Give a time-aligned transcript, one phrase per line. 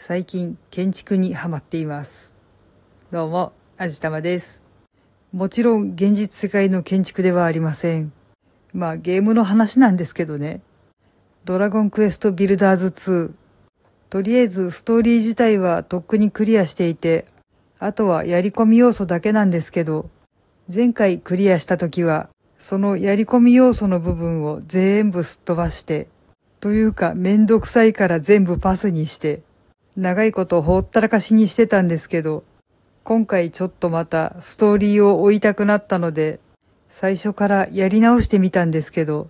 [0.00, 2.32] 最近建築にハマっています。
[3.10, 4.62] どうも、あじたまです。
[5.32, 8.12] もちろん現実世界の建築ではありません。
[8.72, 10.60] まあゲームの話なんですけどね。
[11.44, 13.32] ドラゴンクエストビルダーズ2。
[14.08, 17.26] とりあえずストーリー自体はとっくにクリアしていて、
[17.80, 20.08] あとはやり込み要素だけなんですけど、
[20.72, 26.06] 前回クリアした時は、そのやり込み要素の部分を全部すっ飛ばして、
[26.60, 29.42] というかめんどくさいから全部パスにして、
[29.98, 32.44] 長いことほったらかしにしてたんですけど、
[33.02, 36.38] 今回ちょっとまたストーリーを追いたくなったので、
[36.88, 39.28] 最初からやり直してみたんですけど、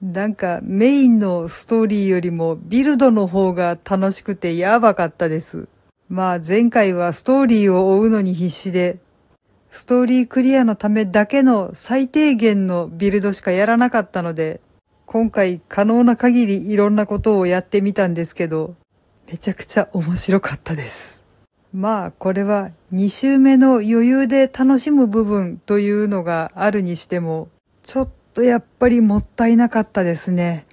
[0.00, 5.68] なんかメインのストーリーよりもビルドの方が楽しくてやばかったです。
[6.08, 8.96] まあ前回はストーリーを追うのに必死で、
[9.70, 14.62] ストーリークリアのためだけの最低限のビルドしかやらなかったので、
[15.04, 18.76] 今回可能な限りいろんなことをやってみたんですけど、
[19.28, 21.24] めちゃくちゃ面白かったです。
[21.72, 27.48] まあこれは2周目の余裕で楽しむ部分というのがあるにしても、
[27.82, 30.64] ちょっとやっぱりもったいなかったですね。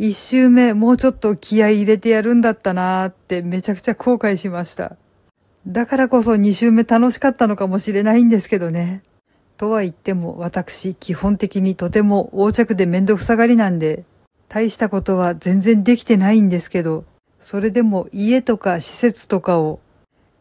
[0.00, 4.96] 1周目もうちょっと気合い入れてやるんだったなーってめちゃくちゃ後悔しました。
[5.64, 9.04] だからこそ2周目楽しかったのかもしれないんですけどね。
[9.56, 14.04] とは言っても私基本的にとても横着でめんどくさがりなんで、
[14.48, 17.04] 大したことは全然できてないんですけど、
[17.42, 19.80] それでも家とか施設とかを、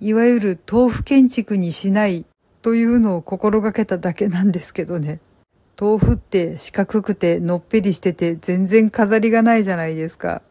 [0.00, 2.24] いわゆる豆腐建築にしない
[2.60, 5.20] というのを心がけただけなんですけどね。
[5.80, 10.42] 豆腐って四角くてのっぺりしてて全然飾りがないじゃないですか。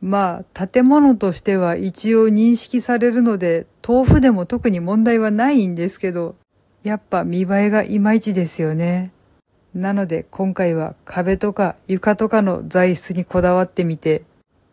[0.00, 6.36] まあ、建物としては一応認識されるので、豆腐でも特に問題はないんですけど、
[6.84, 9.12] やっぱ見栄えがいまいちですよね。
[9.74, 14.22] なので今回は壁とか床とかの材質にこだわってみて、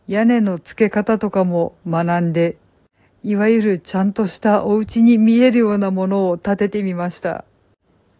[0.08, 2.58] 屋根の付け方とかも学んで、
[3.23, 7.45] いわゆるちゃんとしたお家に見えるようなものを建ててみました。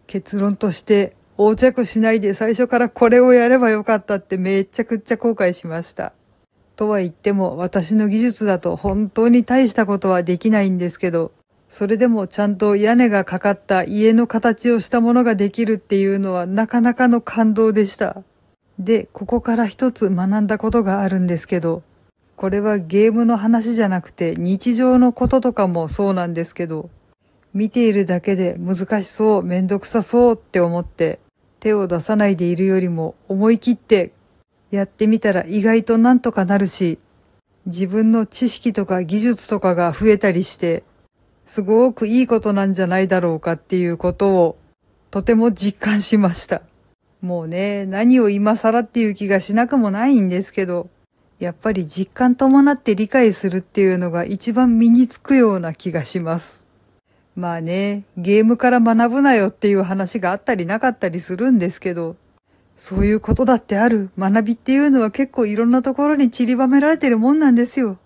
[0.06, 6.14] 結論として、横着しないで最初からこれをやればよかったってめっちゃくちゃ後悔しました。
[6.76, 11.32] とは言っても私の技術だと本当に大したことはできないんですけど、
[11.68, 18.22] それでもちゃんと屋根がかかった家の形をしたものができるっていうのはなかなかの感動でした。
[18.78, 21.82] で、ここから一つ学んだことがあるんですけど、
[22.36, 26.90] これはゲームの話じゃなくて日常のこととかもそうなんですけど、
[27.52, 31.20] 見ているだけで難しそう、めんどくさそうって思って
[31.60, 34.12] 手を出さないでいるよりも思い切って
[34.72, 36.98] やってみたら意外となんとかなるし、
[37.66, 40.82] 自分の知識とか技術とかが増えたりして、
[41.46, 44.58] すごくいいことなんじゃないだろうかっていうことを
[45.10, 46.62] とても実感しました。
[47.24, 50.90] もうね、何を今更っていう気がしなくもないんですけど、
[51.38, 56.66] やっぱり実感伴って理解するっていうのが一番身につくような気がします。
[57.34, 62.16] まあね、ゲームから学ぶなよっていう話があったりなかったりするんですけど、
[62.76, 67.96] そういうことだってある学びっていうのは結構いろんなところに散りばめられてるもんなんですよ。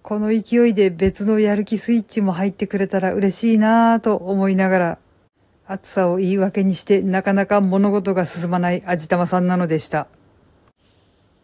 [0.00, 4.98] この勢いで別のやる気スイッチも入ってくれたら嬉しいなぁと思いながら、
[5.70, 10.08] 暑さを言い訳にしてなかなか物事が進まない味玉さんなのでした。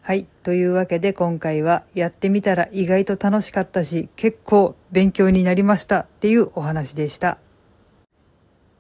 [0.01, 0.27] はい。
[0.43, 7.39] というわけで今回はやってみたら意外と楽しかったし結構勉強になりましたっていうお話でした。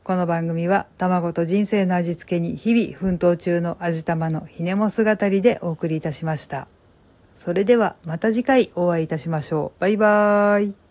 [0.02, 6.68] この番組は卵と人生の味付けに日々奮闘中の味玉のひねも姿りでお送りいたしました。
[7.34, 9.80] それではまた次回お会いいたしましょう。
[9.80, 10.83] バイバーイ。